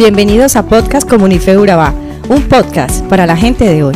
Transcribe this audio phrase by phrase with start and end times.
[0.00, 1.92] Bienvenidos a Podcast Comunife Urabá,
[2.30, 3.94] un podcast para la gente de hoy.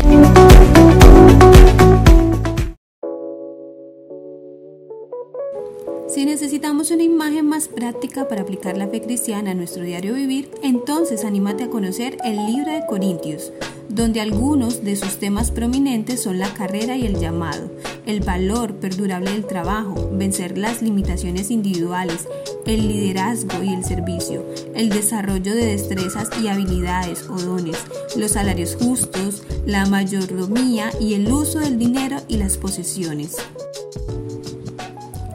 [6.07, 10.51] Si necesitamos una imagen más práctica para aplicar la fe cristiana a nuestro diario vivir,
[10.63, 13.55] entonces anímate a conocer el libro de Corintios,
[13.89, 17.71] donde algunos de sus temas prominentes son la carrera y el llamado,
[18.07, 22.29] el valor perdurable del trabajo, vencer las limitaciones individuales,
[22.67, 24.45] el liderazgo y el servicio,
[24.75, 27.79] el desarrollo de destrezas y habilidades o dones,
[28.17, 33.37] los salarios justos, la mayordomía y el uso del dinero y las posesiones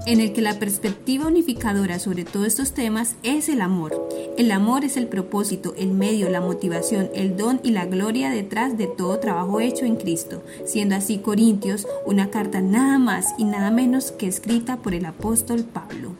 [0.09, 4.09] en el que la perspectiva unificadora sobre todos estos temas es el amor.
[4.39, 8.75] El amor es el propósito, el medio, la motivación, el don y la gloria detrás
[8.75, 13.69] de todo trabajo hecho en Cristo, siendo así Corintios una carta nada más y nada
[13.69, 16.15] menos que escrita por el apóstol Pablo.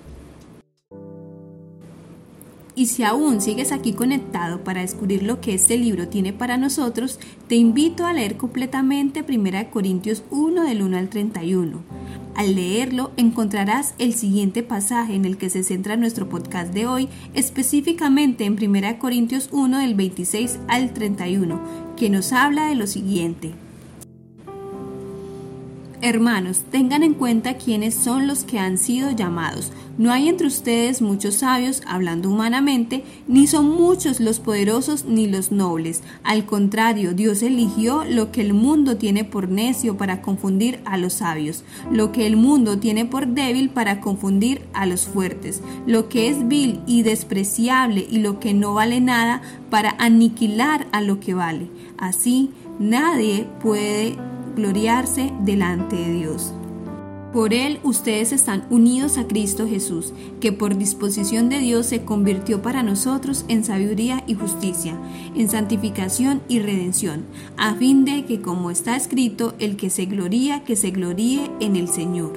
[2.79, 7.19] Y si aún sigues aquí conectado para descubrir lo que este libro tiene para nosotros,
[7.49, 11.83] te invito a leer completamente 1 Corintios 1 del 1 al 31.
[12.35, 17.09] Al leerlo encontrarás el siguiente pasaje en el que se centra nuestro podcast de hoy,
[17.33, 23.51] específicamente en 1 Corintios 1 del 26 al 31, que nos habla de lo siguiente.
[26.01, 29.73] Hermanos, tengan en cuenta quiénes son los que han sido llamados.
[29.97, 35.51] No hay entre ustedes muchos sabios, hablando humanamente, ni son muchos los poderosos ni los
[35.51, 36.01] nobles.
[36.23, 41.15] Al contrario, Dios eligió lo que el mundo tiene por necio para confundir a los
[41.15, 46.29] sabios, lo que el mundo tiene por débil para confundir a los fuertes, lo que
[46.29, 51.33] es vil y despreciable y lo que no vale nada para aniquilar a lo que
[51.33, 51.67] vale.
[51.97, 54.15] Así, nadie puede
[54.55, 56.53] gloriarse delante de Dios.
[57.33, 62.63] Por Él ustedes están unidos a Cristo Jesús, que por disposición de Dios se convirtió
[62.63, 64.97] para nosotros en sabiduría y justicia,
[65.35, 67.25] en santificación y redención,
[67.55, 71.75] a fin de que, como está escrito, el que se gloría, que se gloríe en
[71.75, 72.33] el Señor.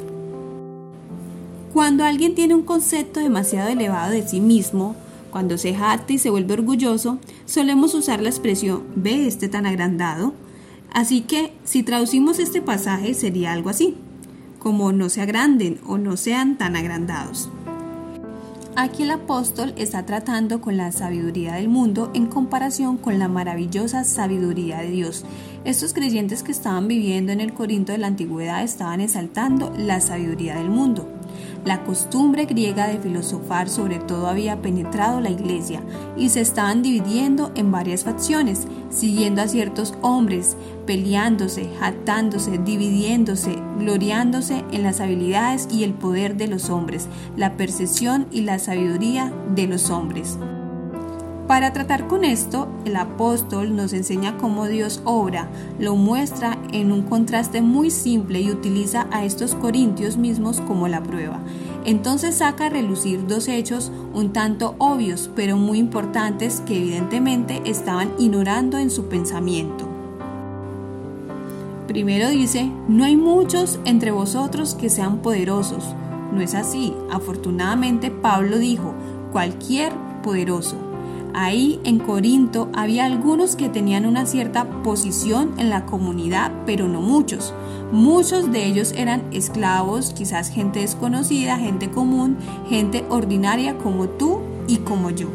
[1.73, 4.95] Cuando alguien tiene un concepto demasiado elevado de sí mismo,
[5.31, 10.35] cuando se jacta y se vuelve orgulloso, solemos usar la expresión, ve este tan agrandado,
[10.93, 13.97] Así que si traducimos este pasaje sería algo así,
[14.59, 17.51] como no se agranden o no sean tan agrandados.
[18.75, 24.03] Aquí el apóstol está tratando con la sabiduría del mundo en comparación con la maravillosa
[24.05, 25.27] sabiduría de Dios.
[25.67, 30.57] Estos creyentes que estaban viviendo en el Corinto de la antigüedad estaban exaltando la sabiduría
[30.57, 31.07] del mundo.
[31.65, 35.81] La costumbre griega de filosofar sobre todo había penetrado la iglesia
[36.17, 40.57] y se estaban dividiendo en varias facciones, siguiendo a ciertos hombres,
[40.87, 47.07] peleándose, jactándose, dividiéndose, gloriándose en las habilidades y el poder de los hombres,
[47.37, 50.39] la percepción y la sabiduría de los hombres.
[51.53, 57.03] Para tratar con esto, el apóstol nos enseña cómo Dios obra, lo muestra en un
[57.03, 61.41] contraste muy simple y utiliza a estos corintios mismos como la prueba.
[61.85, 68.13] Entonces saca a relucir dos hechos un tanto obvios, pero muy importantes que evidentemente estaban
[68.19, 69.87] ignorando en su pensamiento.
[71.87, 75.85] Primero dice, no hay muchos entre vosotros que sean poderosos.
[76.33, 76.95] No es así.
[77.11, 78.95] Afortunadamente Pablo dijo,
[79.33, 79.93] cualquier
[80.23, 80.92] poderoso.
[81.35, 87.01] Ahí en Corinto había algunos que tenían una cierta posición en la comunidad, pero no
[87.01, 87.55] muchos.
[87.91, 92.37] Muchos de ellos eran esclavos, quizás gente desconocida, gente común,
[92.69, 95.29] gente ordinaria como tú y como yo.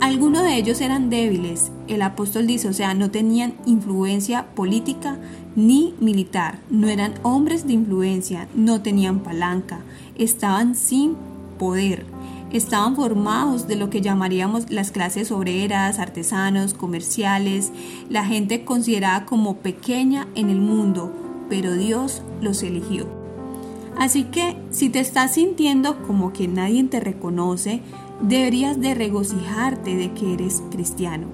[0.00, 5.18] Algunos de ellos eran débiles, el apóstol dice, o sea, no tenían influencia política
[5.56, 9.80] ni militar, no eran hombres de influencia, no tenían palanca,
[10.16, 11.16] estaban sin
[11.58, 12.06] poder
[12.52, 17.72] estaban formados de lo que llamaríamos las clases obreras, artesanos, comerciales,
[18.08, 21.12] la gente considerada como pequeña en el mundo,
[21.48, 23.06] pero Dios los eligió.
[23.98, 27.82] Así que si te estás sintiendo como que nadie te reconoce,
[28.22, 31.26] deberías de regocijarte de que eres cristiano,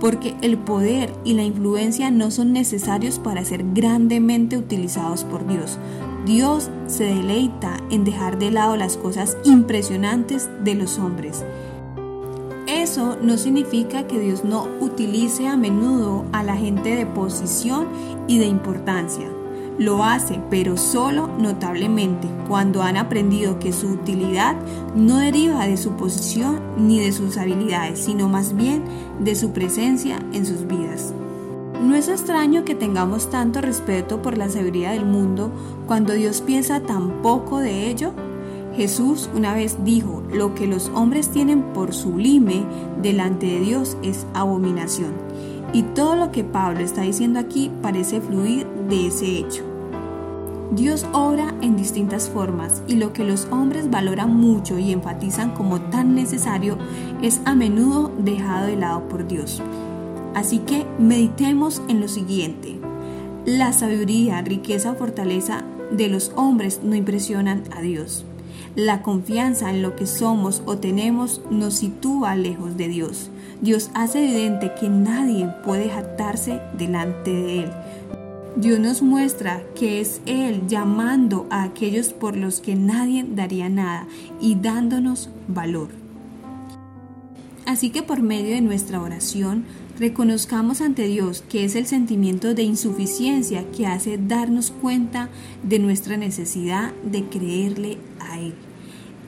[0.00, 5.78] porque el poder y la influencia no son necesarios para ser grandemente utilizados por Dios.
[6.26, 11.44] Dios se deleita en dejar de lado las cosas impresionantes de los hombres.
[12.66, 17.88] Eso no significa que Dios no utilice a menudo a la gente de posición
[18.26, 19.26] y de importancia.
[19.78, 24.56] Lo hace, pero solo notablemente, cuando han aprendido que su utilidad
[24.94, 28.82] no deriva de su posición ni de sus habilidades, sino más bien
[29.20, 31.14] de su presencia en sus vidas.
[31.82, 35.52] No es extraño que tengamos tanto respeto por la sabiduría del mundo
[35.86, 38.12] cuando Dios piensa tan poco de ello.
[38.74, 42.64] Jesús una vez dijo, lo que los hombres tienen por sublime
[43.00, 45.12] delante de Dios es abominación.
[45.72, 49.62] Y todo lo que Pablo está diciendo aquí parece fluir de ese hecho.
[50.72, 55.80] Dios obra en distintas formas y lo que los hombres valoran mucho y enfatizan como
[55.80, 56.76] tan necesario
[57.22, 59.62] es a menudo dejado de lado por Dios.
[60.38, 62.78] Así que meditemos en lo siguiente.
[63.44, 68.24] La sabiduría, riqueza o fortaleza de los hombres no impresionan a Dios.
[68.76, 73.30] La confianza en lo que somos o tenemos nos sitúa lejos de Dios.
[73.62, 77.70] Dios hace evidente que nadie puede jactarse delante de Él.
[78.54, 84.06] Dios nos muestra que es Él llamando a aquellos por los que nadie daría nada
[84.40, 85.97] y dándonos valor.
[87.68, 89.66] Así que por medio de nuestra oración
[89.98, 95.28] reconozcamos ante Dios que es el sentimiento de insuficiencia que hace darnos cuenta
[95.62, 98.54] de nuestra necesidad de creerle a Él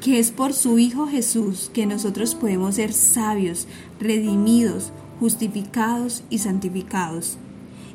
[0.00, 3.68] que es por su Hijo Jesús que nosotros podemos ser sabios,
[4.00, 4.90] redimidos,
[5.20, 7.36] justificados y santificados.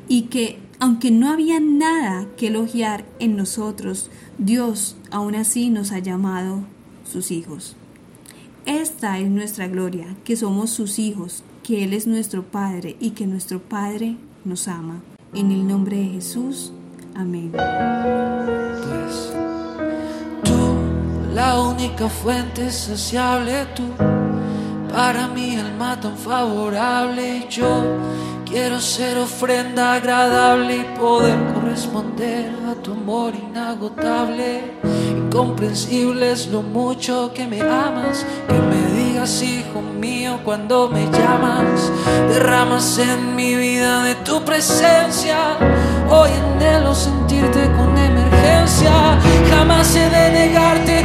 [0.06, 5.98] Y que aunque no había nada que elogiar en nosotros, Dios aún así nos ha
[5.98, 6.60] llamado
[7.10, 7.74] sus hijos.
[8.66, 13.26] Esta es nuestra gloria, que somos sus hijos, que Él es nuestro Padre y que
[13.26, 15.02] nuestro Padre nos ama.
[15.32, 16.72] En el nombre de Jesús.
[17.14, 17.52] Amén.
[17.52, 19.32] Pues
[20.42, 20.78] tú,
[21.32, 23.84] la única fuente saciable, tú,
[24.92, 27.84] para mí alma tan favorable yo
[28.46, 34.75] Quiero ser ofrenda agradable y poder corresponder a tu amor inagotable.
[35.36, 41.92] Incomprensible es lo mucho que me amas, que me digas hijo mío cuando me llamas.
[42.30, 45.58] Derramas en mi vida de tu presencia.
[46.08, 49.20] Hoy anhelo sentirte con emergencia.
[49.50, 51.04] Jamás he de negarte,